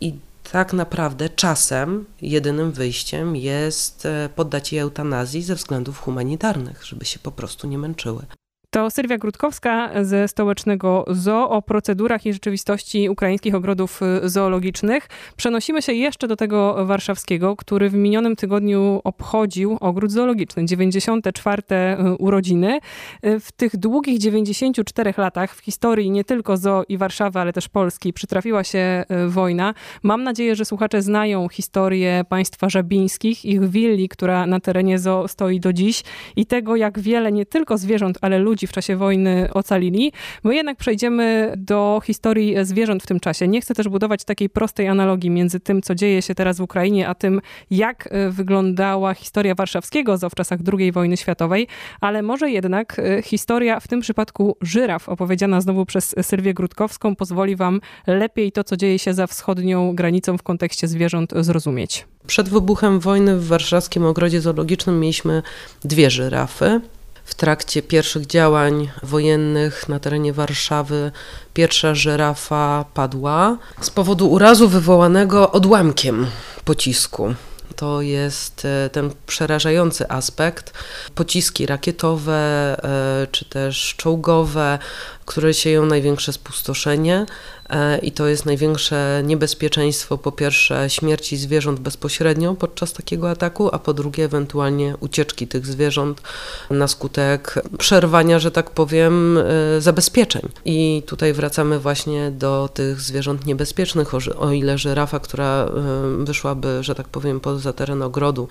I 0.00 0.14
tak 0.52 0.72
naprawdę 0.72 1.28
czasem 1.28 2.04
jedynym 2.22 2.72
wyjściem 2.72 3.36
jest 3.36 4.06
e, 4.06 4.28
poddać 4.34 4.72
je 4.72 4.82
eutanazji 4.82 5.42
ze 5.42 5.54
względów 5.54 6.00
humanitarnych, 6.00 6.84
żeby 6.84 7.04
się 7.04 7.18
po 7.18 7.32
prostu 7.32 7.68
nie 7.68 7.78
męczyły. 7.78 8.26
To 8.70 8.90
Sylwia 8.90 9.18
Grudkowska 9.18 9.90
ze 10.04 10.28
Stołecznego 10.28 11.04
Zoo 11.08 11.50
o 11.50 11.62
procedurach 11.62 12.26
i 12.26 12.32
rzeczywistości 12.32 13.08
ukraińskich 13.08 13.54
ogrodów 13.54 14.00
y, 14.24 14.28
zoologicznych. 14.28 15.08
Przenosimy 15.36 15.82
się 15.82 15.92
jeszcze 15.92 16.28
do 16.28 16.36
tego 16.36 16.86
warszawskiego, 16.86 17.56
który 17.56 17.90
w 17.90 17.94
minionym 17.94 18.36
tygodniu 18.36 19.00
obchodził 19.04 19.76
ogród 19.80 20.12
zoologiczny, 20.12 20.64
94. 20.64 21.62
Y, 21.72 22.14
urodziny. 22.18 22.78
Y, 23.26 23.40
w 23.40 23.52
tych 23.52 23.76
długich 23.76 24.18
94 24.18 25.14
latach 25.16 25.54
w 25.54 25.60
historii 25.60 26.10
nie 26.10 26.24
tylko 26.24 26.56
zoo 26.56 26.84
i 26.88 26.98
Warszawy, 26.98 27.38
ale 27.38 27.52
też 27.52 27.68
Polski 27.68 28.12
przytrafiła 28.12 28.64
się 28.64 29.04
wojna. 29.28 29.74
Mam 30.02 30.22
nadzieję, 30.22 30.56
że 30.56 30.64
słuchacze 30.64 31.02
znają 31.02 31.48
historię 31.48 32.24
państwa 32.28 32.68
żabińskich, 32.68 33.44
ich 33.44 33.68
willi, 33.68 34.08
która 34.08 34.46
na 34.46 34.60
terenie 34.60 34.98
zoo 34.98 35.28
stoi 35.28 35.60
do 35.60 35.72
dziś 35.72 36.02
i 36.36 36.46
tego, 36.46 36.76
jak 36.76 36.98
wiele 36.98 37.32
nie 37.32 37.46
tylko 37.46 37.78
zwierząt, 37.78 38.18
ale 38.20 38.38
ludzi 38.38 38.55
w 38.64 38.72
czasie 38.72 38.96
wojny 38.96 39.48
ocalili. 39.54 40.12
My 40.44 40.54
jednak 40.54 40.78
przejdziemy 40.78 41.52
do 41.56 42.00
historii 42.04 42.54
zwierząt 42.62 43.02
w 43.02 43.06
tym 43.06 43.20
czasie. 43.20 43.48
Nie 43.48 43.60
chcę 43.60 43.74
też 43.74 43.88
budować 43.88 44.24
takiej 44.24 44.50
prostej 44.50 44.88
analogii 44.88 45.30
między 45.30 45.60
tym, 45.60 45.82
co 45.82 45.94
dzieje 45.94 46.22
się 46.22 46.34
teraz 46.34 46.58
w 46.58 46.60
Ukrainie, 46.60 47.08
a 47.08 47.14
tym, 47.14 47.40
jak 47.70 48.08
e, 48.10 48.30
wyglądała 48.30 49.14
historia 49.14 49.54
warszawskiego 49.54 50.18
zoo 50.18 50.30
w 50.30 50.34
czasach 50.34 50.58
II 50.78 50.92
wojny 50.92 51.16
światowej, 51.16 51.66
ale 52.00 52.22
może 52.22 52.50
jednak 52.50 52.98
e, 52.98 53.22
historia 53.22 53.80
w 53.80 53.88
tym 53.88 54.00
przypadku 54.00 54.56
żyraf, 54.60 55.08
opowiedziana 55.08 55.60
znowu 55.60 55.86
przez 55.86 56.14
Sylwię 56.22 56.54
Grudkowską, 56.54 57.16
pozwoli 57.16 57.56
wam 57.56 57.80
lepiej 58.06 58.52
to, 58.52 58.64
co 58.64 58.76
dzieje 58.76 58.98
się 58.98 59.14
za 59.14 59.26
wschodnią 59.26 59.94
granicą 59.94 60.38
w 60.38 60.42
kontekście 60.42 60.88
zwierząt 60.88 61.32
zrozumieć. 61.40 62.06
Przed 62.26 62.48
wybuchem 62.48 63.00
wojny 63.00 63.36
w 63.36 63.46
warszawskim 63.46 64.04
ogrodzie 64.04 64.40
zoologicznym 64.40 65.00
mieliśmy 65.00 65.42
dwie 65.84 66.10
żyrafy 66.10 66.80
w 67.26 67.34
trakcie 67.34 67.82
pierwszych 67.82 68.26
działań 68.26 68.90
wojennych 69.02 69.88
na 69.88 70.00
terenie 70.00 70.32
Warszawy 70.32 71.12
pierwsza 71.54 71.94
żyrafa 71.94 72.84
padła 72.94 73.58
z 73.80 73.90
powodu 73.90 74.30
urazu 74.30 74.68
wywołanego 74.68 75.52
odłamkiem 75.52 76.26
pocisku. 76.64 77.34
To 77.76 78.02
jest 78.02 78.64
e, 78.64 78.90
ten 78.90 79.10
przerażający 79.26 80.08
aspekt. 80.08 80.72
Pociski 81.14 81.66
rakietowe 81.66 82.36
e, 82.84 83.26
czy 83.32 83.44
też 83.44 83.94
czołgowe, 83.96 84.78
które 85.24 85.54
sieją 85.54 85.86
największe 85.86 86.32
spustoszenie. 86.32 87.26
E, 87.70 87.98
i 87.98 88.12
to 88.12 88.26
jest 88.26 88.46
największe 88.46 89.22
niebezpieczeństwo 89.24 90.18
po 90.18 90.32
pierwsze 90.32 90.90
śmierci 90.90 91.36
zwierząt 91.36 91.80
bezpośrednio 91.80 92.54
podczas 92.54 92.92
takiego 92.92 93.30
ataku, 93.30 93.68
a 93.74 93.78
po 93.78 93.94
drugie 93.94 94.24
ewentualnie 94.24 94.94
ucieczki 95.00 95.46
tych 95.46 95.66
zwierząt 95.66 96.22
na 96.70 96.88
skutek 96.88 97.54
przerwania, 97.78 98.38
że 98.38 98.50
tak 98.50 98.70
powiem, 98.70 99.38
e, 99.38 99.80
zabezpieczeń. 99.80 100.42
I 100.64 101.02
tutaj 101.06 101.32
wracamy 101.32 101.78
właśnie 101.78 102.30
do 102.30 102.68
tych 102.74 103.00
zwierząt 103.00 103.46
niebezpiecznych, 103.46 104.08
o 104.38 104.52
ile 104.52 104.78
żyrafa, 104.78 105.20
która 105.20 105.64
e, 105.64 106.24
wyszłaby, 106.24 106.78
że 106.80 106.94
tak 106.94 107.08
powiem, 107.08 107.40
poza 107.40 107.72
teren 107.72 108.02
ogrodu 108.02 108.48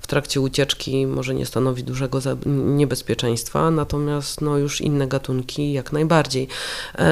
w 0.00 0.06
trakcie 0.06 0.40
ucieczki 0.40 1.06
może 1.06 1.34
nie 1.34 1.46
stanowi 1.46 1.84
dużego 1.84 2.18
niebezpieczeństwa, 2.46 3.70
natomiast 3.70 4.40
no 4.40 4.58
już 4.58 4.80
inne 4.80 5.06
gatunki 5.06 5.72
jak 5.72 5.92
najbardziej. 5.92 6.48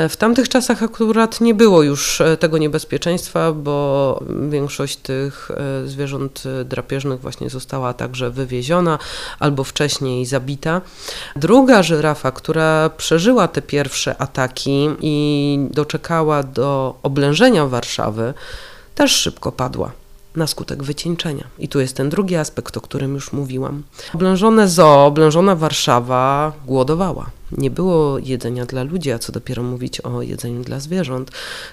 W 0.08 0.16
tamtych 0.16 0.48
czasach 0.48 0.82
akurat 0.82 1.40
nie 1.40 1.45
było 1.54 1.82
już 1.82 2.20
e, 2.20 2.36
tego 2.36 2.58
niebezpieczeństwa, 2.58 3.52
bo 3.52 4.20
większość 4.48 4.96
tych 4.96 5.50
e, 5.50 5.86
zwierząt 5.88 6.42
e, 6.46 6.64
drapieżnych 6.64 7.20
właśnie 7.20 7.50
została 7.50 7.94
także 7.94 8.30
wywieziona 8.30 8.98
albo 9.38 9.64
wcześniej 9.64 10.26
zabita. 10.26 10.80
Druga 11.36 11.82
żyrafa, 11.82 12.32
która 12.32 12.90
przeżyła 12.96 13.48
te 13.48 13.62
pierwsze 13.62 14.22
ataki 14.22 14.88
i 15.00 15.58
doczekała 15.70 16.42
do 16.42 16.98
oblężenia 17.02 17.66
Warszawy, 17.66 18.34
też 18.94 19.12
szybko 19.12 19.52
padła 19.52 20.05
na 20.36 20.46
skutek 20.46 20.82
wycieńczenia. 20.82 21.44
I 21.58 21.68
tu 21.68 21.80
jest 21.80 21.96
ten 21.96 22.08
drugi 22.08 22.36
aspekt, 22.36 22.76
o 22.76 22.80
którym 22.80 23.14
już 23.14 23.32
mówiłam. 23.32 23.82
Oblężone 24.14 24.68
zoo, 24.68 25.06
oblężona 25.06 25.56
Warszawa 25.56 26.52
głodowała. 26.66 27.26
Nie 27.52 27.70
było 27.70 28.18
jedzenia 28.18 28.66
dla 28.66 28.82
ludzi, 28.82 29.12
a 29.12 29.18
co 29.18 29.32
dopiero 29.32 29.62
mówić 29.62 30.00
o 30.00 30.22
jedzeniu 30.22 30.62
dla 30.62 30.80
zwierząt. 30.80 31.30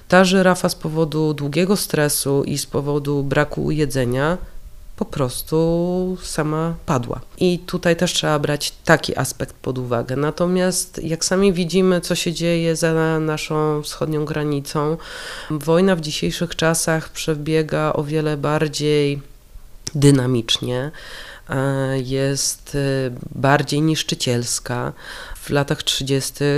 Ta 0.08 0.25
żyrafa 0.25 0.70
z 0.70 0.75
powodu 0.75 1.34
długiego 1.34 1.77
stresu 1.77 2.43
i 2.43 2.58
z 2.58 2.65
powodu 2.65 3.24
braku 3.24 3.72
jedzenia 3.72 4.38
po 4.95 5.05
prostu 5.05 6.17
sama 6.21 6.75
padła. 6.85 7.21
I 7.38 7.59
tutaj 7.59 7.95
też 7.95 8.13
trzeba 8.13 8.39
brać 8.39 8.73
taki 8.85 9.17
aspekt 9.17 9.55
pod 9.55 9.77
uwagę. 9.77 10.15
Natomiast 10.15 11.03
jak 11.03 11.25
sami 11.25 11.53
widzimy, 11.53 12.01
co 12.01 12.15
się 12.15 12.33
dzieje 12.33 12.75
za 12.75 13.19
naszą 13.19 13.81
wschodnią 13.81 14.25
granicą, 14.25 14.97
wojna 15.50 15.95
w 15.95 16.01
dzisiejszych 16.01 16.55
czasach 16.55 17.09
przebiega 17.09 17.93
o 17.93 18.03
wiele 18.03 18.38
bardziej 18.38 19.21
dynamicznie 19.95 20.91
jest 22.03 22.75
e, 22.75 22.79
bardziej 23.36 23.81
niszczycielska 23.81 24.93
w 25.36 25.50
latach 25.50 25.83
30. 25.83 26.33
E, 26.43 26.55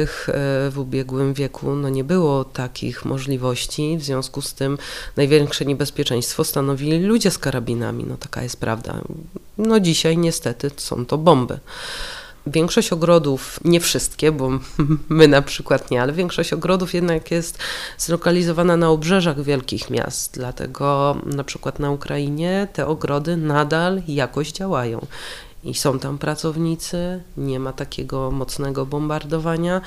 w 0.70 0.74
ubiegłym 0.78 1.34
wieku 1.34 1.76
no 1.76 1.90
nie 1.90 2.04
było 2.04 2.44
takich 2.44 3.06
możliwości, 3.06 3.98
w 3.98 4.04
związku 4.04 4.42
z 4.42 4.54
tym 4.54 4.78
największe 5.18 5.66
niebezpieczeństwo 5.66 6.44
stanowili 6.44 7.00
ludzie 7.00 7.32
z 7.32 7.38
karabinami. 7.38 8.04
No 8.08 8.18
taka 8.18 8.44
jest 8.44 8.60
prawda. 8.60 9.02
No 9.58 9.80
dzisiaj 9.80 10.18
niestety 10.18 10.72
są 10.78 11.06
to 11.06 11.18
bomby. 11.18 11.60
Większość 12.48 12.94
ogrodów, 12.94 13.60
nie 13.64 13.80
wszystkie, 13.80 14.32
bo 14.32 14.50
my 15.10 15.28
na 15.28 15.42
przykład 15.42 15.92
nie, 15.92 16.02
ale 16.02 16.14
większość 16.14 16.54
ogrodów 16.54 16.94
jednak 16.94 17.32
jest 17.32 17.58
zlokalizowana 17.98 18.78
na 18.78 18.90
obrzeżach 18.90 19.42
wielkich 19.42 19.90
miast. 19.90 20.34
Dlatego 20.34 21.18
na 21.26 21.44
przykład 21.44 21.80
na 21.80 21.92
Ukrainie 21.92 22.68
te 22.74 22.88
ogrody 22.88 23.38
nadal 23.38 24.02
jakoś 24.08 24.52
działają 24.52 25.06
i 25.64 25.74
są 25.74 26.00
tam 26.00 26.18
pracownicy, 26.18 27.24
nie 27.38 27.60
ma 27.60 27.74
takiego 27.74 28.32
mocnego 28.32 28.86
bombardowania, 28.86 29.82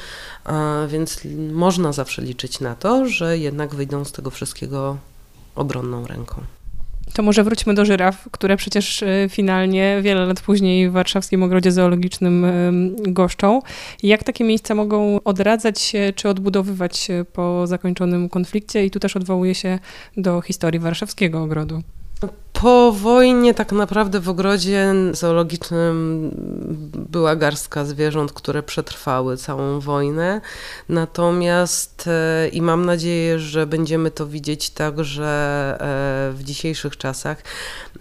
więc 0.89 1.21
można 1.53 1.93
zawsze 1.93 2.23
liczyć 2.23 2.61
na 2.61 2.75
to, 2.75 3.09
że 3.09 3.39
jednak 3.39 3.75
wyjdą 3.75 4.05
z 4.05 4.13
tego 4.13 4.31
wszystkiego 4.31 4.97
obronną 5.55 6.07
ręką. 6.07 6.43
To 7.13 7.23
może 7.23 7.45
wróćmy 7.45 7.75
do 7.75 7.85
żyraf, 7.85 8.29
które 8.31 8.57
przecież 8.57 9.03
e, 9.03 9.27
finalnie 9.29 9.99
wiele 10.03 10.27
lat 10.27 10.41
później 10.41 10.89
w 10.89 10.93
Warszawskim 10.93 11.43
Ogrodzie 11.43 11.73
Zoologicznym 11.73 12.47
goszczą. 12.99 13.63
Jak 14.03 14.25
takie 14.25 14.45
miejsca 14.45 14.75
mogą 14.75 15.21
odradzać 15.25 15.81
się 15.81 16.13
czy 16.17 16.29
odbudowywać 16.29 16.97
się 16.97 17.25
po 17.33 17.67
zakończonym 17.67 18.29
konflikcie? 18.29 18.85
I 18.85 18.91
tu 18.91 19.01
też 19.01 19.17
odwołuje 19.17 19.55
się 19.55 19.79
do 20.17 20.41
historii 20.41 20.81
Warszawskiego 20.81 21.43
Ogrodu. 21.43 21.83
Po 22.61 22.93
wojnie 22.93 23.55
tak 23.55 23.73
naprawdę 23.73 24.21
w 24.21 24.29
ogrodzie 24.29 24.95
zoologicznym 25.13 26.31
była 26.95 27.37
garstka 27.37 27.85
zwierząt, 27.85 28.33
które 28.33 28.63
przetrwały 28.63 29.37
całą 29.37 29.81
wojnę. 29.81 30.41
Natomiast 30.89 32.05
e, 32.07 32.49
i 32.49 32.63
mam 32.63 32.87
nadzieję, 32.87 33.39
że 33.39 33.67
będziemy 33.67 34.11
to 34.11 34.27
widzieć 34.27 34.71
także 34.71 35.25
e, 35.81 36.33
w 36.33 36.45
dzisiejszych 36.45 36.97
czasach. 36.97 37.43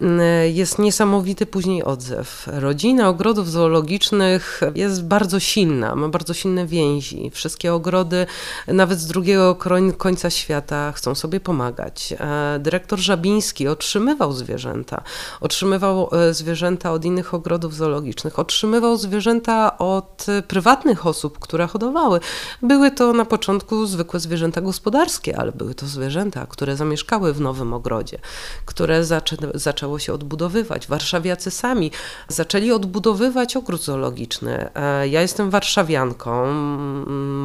E, 0.00 0.48
jest 0.48 0.78
niesamowity 0.78 1.46
później 1.46 1.84
odzew. 1.84 2.48
Rodzina 2.52 3.08
ogrodów 3.08 3.50
zoologicznych 3.50 4.60
jest 4.74 5.04
bardzo 5.04 5.40
silna, 5.40 5.94
ma 5.94 6.08
bardzo 6.08 6.34
silne 6.34 6.66
więzi. 6.66 7.30
Wszystkie 7.34 7.74
ogrody, 7.74 8.26
nawet 8.66 9.00
z 9.00 9.06
drugiego 9.06 9.56
końca 9.98 10.30
świata, 10.30 10.92
chcą 10.92 11.14
sobie 11.14 11.40
pomagać. 11.40 12.14
Dyrektor 12.58 12.98
Żabiński 12.98 13.68
otrzymywał 13.68 14.32
zwierzęta. 14.48 15.02
Otrzymywał 15.40 16.08
e, 16.12 16.34
zwierzęta 16.34 16.92
od 16.92 17.04
innych 17.04 17.34
ogrodów 17.34 17.74
zoologicznych, 17.74 18.38
otrzymywał 18.38 18.96
zwierzęta 18.96 19.78
od 19.78 20.26
e, 20.28 20.42
prywatnych 20.42 21.06
osób, 21.06 21.38
które 21.38 21.66
hodowały. 21.66 22.20
Były 22.62 22.90
to 22.90 23.12
na 23.12 23.24
początku 23.24 23.86
zwykłe 23.86 24.20
zwierzęta 24.20 24.60
gospodarskie, 24.60 25.38
ale 25.38 25.52
były 25.52 25.74
to 25.74 25.86
zwierzęta, 25.86 26.46
które 26.46 26.76
zamieszkały 26.76 27.32
w 27.32 27.40
nowym 27.40 27.74
ogrodzie, 27.74 28.18
które 28.64 29.04
zaczę 29.04 29.36
zaczęło 29.54 29.98
się 29.98 30.12
odbudowywać. 30.12 30.86
Warszawiacy 30.86 31.50
sami 31.50 31.90
zaczęli 32.28 32.72
odbudowywać 32.72 33.56
ogród 33.56 33.84
zoologiczny. 33.84 34.74
E, 34.74 35.08
ja 35.08 35.22
jestem 35.22 35.50
warszawianką. 35.50 36.52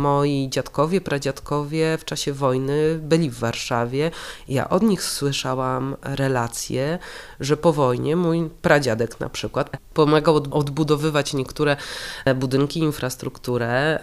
Moi 0.02 0.48
dziadkowie, 0.50 1.02
pradziadkowie 1.02 1.98
w 1.98 2.06
czasie 2.06 2.34
wojny 2.34 3.00
byli 3.02 3.30
w 3.30 3.40
Warszawie. 3.40 4.12
Ja 4.48 4.70
od 4.70 4.84
nich 4.84 5.04
słyszałam 5.04 5.96
relacje 6.02 6.93
że 7.40 7.58
po 7.58 7.74
wojnie 7.74 8.16
mój 8.16 8.50
pradziadek 8.62 9.20
na 9.20 9.30
przykład 9.30 9.70
pomagał 9.94 10.36
odbudowywać 10.36 11.34
niektóre 11.34 11.78
budynki, 12.36 12.80
infrastrukturę. 12.80 14.00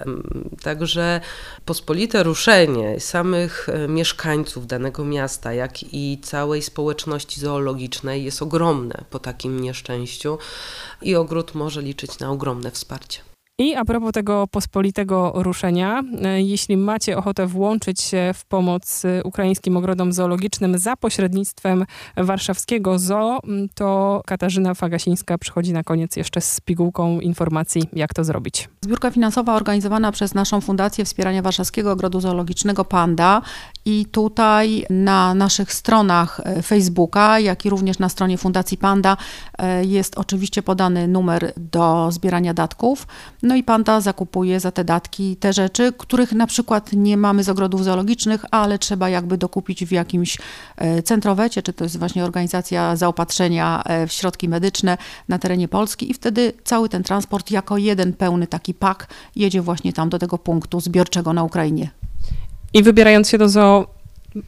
Także 0.63 1.21
pospolite 1.65 2.23
ruszenie 2.23 3.01
samych 3.01 3.69
e, 3.69 3.89
mieszkańców 3.89 4.67
danego 4.67 5.05
miasta, 5.05 5.53
jak 5.53 5.83
i 5.83 6.19
całej 6.23 6.63
społeczności 6.63 7.41
zoologicznej 7.41 8.25
jest 8.25 8.43
ogromne 8.43 9.05
po 9.11 9.19
takim 9.19 9.61
nieszczęściu 9.61 10.39
i 11.03 11.17
ogród 11.17 11.55
może 11.55 11.83
liczyć 11.83 12.19
na 12.19 12.31
ogromne 12.31 12.71
wsparcie. 12.71 13.30
I 13.61 13.75
a 13.75 13.85
propos 13.85 14.13
tego 14.13 14.47
pospolitego 14.47 15.33
ruszenia, 15.35 16.03
e, 16.23 16.43
jeśli 16.43 16.77
macie 16.77 17.17
ochotę 17.17 17.47
włączyć 17.47 18.01
się 18.01 18.31
w 18.35 18.45
pomoc 18.45 19.05
e, 19.05 19.23
ukraińskim 19.25 19.77
ogrodom 19.77 20.13
zoologicznym 20.13 20.79
za 20.79 20.97
pośrednictwem 20.97 21.87
warszawskiego 22.17 22.99
zoo, 22.99 23.41
to 23.75 24.23
Katarzyna 24.27 24.75
Fagasińska 24.75 25.39
przychodzi 25.39 25.73
na 25.73 25.83
koniec 25.83 26.17
jeszcze 26.17 26.41
z 26.41 26.61
pigułką 26.61 27.21
informacji, 27.21 27.83
jak 27.93 28.15
to 28.15 28.25
zrobić. 28.25 28.69
Zbiórka 28.81 29.11
finansowa 29.11 29.55
organizowana 29.55 30.13
przez 30.13 30.35
naszą 30.35 30.61
Fundację 30.61 31.05
Wspierania 31.05 31.43
Warszawskiego 31.43 31.93
Ogrodu 31.93 32.21
Zoologicznego 32.21 32.85
Panda 32.85 33.43
i 33.85 34.07
tutaj 34.07 34.87
na 34.91 35.35
naszych 35.35 35.73
stronach 35.73 36.41
e, 36.45 36.63
Facebooka, 36.63 37.41
jak 37.41 37.65
i 37.65 37.71
również 37.71 37.99
na 37.99 38.09
stronie 38.09 38.39
Fundacji 38.39 38.79
Panda 38.79 39.17
jest 39.83 40.19
oczywiście 40.19 40.63
podany 40.63 41.09
numer 41.09 41.53
do 41.57 42.09
zbierania 42.13 42.55
datków. 42.55 43.07
No 43.51 43.57
i 43.57 43.63
panda 43.63 44.01
zakupuje 44.01 44.61
za 44.61 44.71
te 44.71 44.85
datki 44.85 45.37
te 45.37 45.53
rzeczy, 45.53 45.93
których 45.99 46.33
na 46.33 46.47
przykład 46.47 46.93
nie 46.93 47.17
mamy 47.17 47.45
z 47.45 47.49
ogrodów 47.49 47.85
zoologicznych, 47.85 48.45
ale 48.51 48.79
trzeba 48.79 49.09
jakby 49.09 49.39
dokupić 49.39 49.85
w 49.85 49.91
jakimś 49.91 50.39
e, 50.77 51.03
centrowecie, 51.03 51.63
czy 51.63 51.73
to 51.73 51.85
jest 51.85 51.99
właśnie 51.99 52.25
organizacja 52.25 52.97
zaopatrzenia 52.97 53.83
e, 53.87 54.07
w 54.07 54.13
środki 54.13 54.49
medyczne 54.49 54.99
na 55.29 55.39
terenie 55.39 55.69
Polski 55.69 56.11
i 56.11 56.15
wtedy 56.15 56.53
cały 56.65 56.89
ten 56.89 57.03
transport 57.03 57.51
jako 57.51 57.79
jeden 57.79 58.13
pełny 58.13 58.47
taki 58.47 58.75
pak 58.75 59.07
jedzie 59.37 59.63
właśnie 59.63 59.93
tam 59.93 60.09
do 60.09 60.19
tego 60.19 60.39
punktu 60.39 60.81
zbiorczego 60.81 61.33
na 61.33 61.45
Ukrainie. 61.45 61.91
I 62.75 62.83
wybierając 62.83 63.29
się 63.29 63.39
do 63.39 63.49
zoo, 63.49 63.87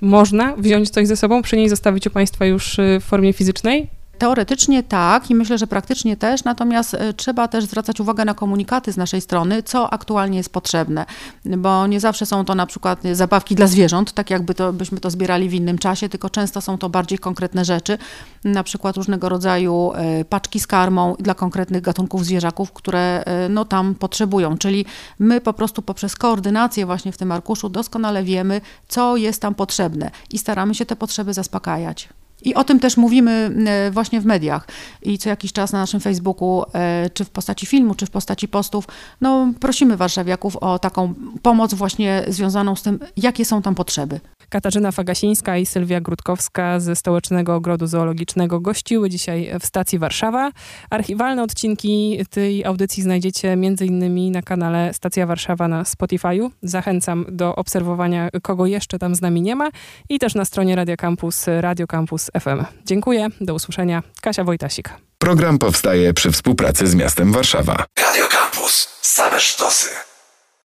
można 0.01 0.57
wziąć 0.57 0.91
coś 0.91 1.09
ze 1.09 1.17
sobą, 1.17 1.43
przy 1.43 1.57
niej 1.57 1.69
zostawić 1.69 2.07
u 2.07 2.11
Państwa 2.11 2.45
już 2.45 2.79
y, 2.79 2.99
w 3.01 3.05
formie 3.05 3.33
fizycznej? 3.33 4.02
Teoretycznie 4.23 4.83
tak 4.83 5.31
i 5.31 5.35
myślę, 5.35 5.59
że 5.59 5.67
praktycznie 5.67 6.17
też, 6.17 6.45
natomiast 6.45 6.95
e, 6.95 7.13
trzeba 7.13 7.49
też 7.49 7.65
zwracać 7.65 8.01
uwagę 8.01 8.25
na 8.25 8.35
komunikaty 8.35 8.93
z 8.93 8.97
naszej 8.97 9.21
strony, 9.21 9.63
co 9.63 9.93
aktualnie 9.93 10.39
jest 10.39 10.53
potrzebne, 10.53 11.07
bo 11.45 11.87
nie 11.87 12.01
zawsze 12.01 12.27
są 12.27 12.45
to 12.45 12.55
na 12.55 12.67
przykład 12.67 13.03
zabawki 13.13 13.55
dla 13.55 13.67
zwierząt, 13.67 14.13
tak 14.13 14.31
jakby 14.31 14.55
to, 14.55 14.73
byśmy 14.73 15.01
to 15.01 15.11
zbierali 15.11 15.49
w 15.49 15.55
innym 15.55 15.79
czasie, 15.79 16.09
tylko 16.09 16.31
często 16.31 16.61
są 16.61 16.79
to 16.79 16.89
bardziej 16.89 17.19
konkretne 17.19 17.65
rzeczy, 17.65 17.99
na 18.45 18.63
przykład 18.63 18.97
różnego 18.97 19.29
rodzaju 19.29 19.93
e, 19.95 20.25
paczki 20.25 20.61
z 20.61 20.67
karmą 20.67 21.17
dla 21.19 21.35
konkretnych 21.35 21.83
gatunków 21.83 22.25
zwierzaków, 22.25 22.73
które 22.73 23.25
e, 23.25 23.49
no, 23.49 23.65
tam 23.65 23.95
potrzebują, 23.95 24.59
czyli 24.59 24.85
my 25.19 25.41
po 25.41 25.53
prostu 25.53 25.83
poprzez 25.83 26.17
koordynację 26.17 26.87
właśnie 26.87 27.13
w 27.13 27.19
tym 27.19 27.33
arkuszu 27.33 27.69
doskonale 27.69 28.23
wiemy, 28.23 28.61
co 28.89 29.17
jest 29.17 29.43
tam 29.43 29.55
potrzebne 29.55 30.11
i 30.31 30.39
staramy 30.39 30.75
się 30.75 30.87
te 30.87 30.97
potrzeby 30.97 31.35
zaspokajać. 31.35 32.09
I 32.45 32.55
o 32.55 32.65
tym 32.65 32.81
też 32.81 32.97
mówimy 32.97 33.51
e, 33.67 33.91
właśnie 33.91 34.21
w 34.21 34.25
mediach 34.25 34.69
i 35.03 35.19
co 35.19 35.29
jakiś 35.29 35.53
czas 35.53 35.73
na 35.73 35.79
naszym 35.79 36.01
Facebooku, 36.01 36.65
e, 36.75 37.11
czy 37.15 37.25
w 37.25 37.31
postaci 37.31 37.67
filmu, 37.67 37.95
czy 37.95 38.07
w 38.07 38.11
postaci 38.11 38.49
postów, 38.49 38.89
no 39.21 39.53
prosimy 39.61 39.97
warszawiaków 39.97 40.57
o 40.57 40.79
taką 40.79 41.15
pomoc 41.43 41.75
właśnie 41.75 42.25
związaną 42.29 42.77
z 42.77 42.83
tym, 42.83 42.99
jakie 43.17 43.45
są 43.45 43.63
tam 43.63 43.75
potrzeby. 43.75 44.21
Katarzyna 44.53 44.93
Fagasińska 44.93 45.57
i 45.57 45.67
Sylwia 45.67 46.01
Grudkowska 46.01 46.81
ze 46.81 46.97
Stołecznego 46.97 47.55
Ogrodu 47.55 47.87
Zoologicznego 47.87 48.61
gościły 48.61 49.11
dzisiaj 49.11 49.51
w 49.61 49.67
stacji 49.67 49.99
Warszawa. 49.99 50.51
Archiwalne 50.91 51.43
odcinki 51.43 52.19
tej 52.31 52.65
audycji 52.65 53.03
znajdziecie 53.03 53.53
m.in. 53.53 54.33
na 54.33 54.43
kanale 54.43 54.95
Stacja 54.95 55.27
Warszawa 55.27 55.69
na 55.69 55.83
Spotify'u. 55.83 56.51
Zachęcam 56.63 57.27
do 57.29 57.57
obserwowania, 57.57 58.29
kogo 58.43 58.67
jeszcze 58.67 58.99
tam 58.99 59.15
z 59.15 59.21
nami 59.21 59.43
nie 59.43 59.57
ma 59.57 59.71
i 60.09 60.19
też 60.19 60.35
na 60.35 60.45
stronie 60.45 60.77
Radio 60.77 60.97
Campus, 60.97 61.47
Radio 61.61 61.87
Campus 61.87 62.31
FM. 62.41 62.65
Dziękuję, 62.85 63.29
do 63.41 63.55
usłyszenia. 63.55 64.03
Kasia 64.21 64.45
Wojtasik. 64.45 64.91
Program 65.19 65.59
powstaje 65.59 66.15
przy 66.15 66.33
współpracy 66.33 66.87
z 66.87 66.95
miastem 66.95 67.33
Warszawa. 67.33 67.85
Radio 67.99 68.27
Campus. 68.27 68.89
Same 69.03 69.41
sztosy. 69.41 70.12